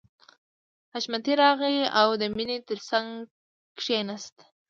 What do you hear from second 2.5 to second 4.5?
تر څنګ کښېناست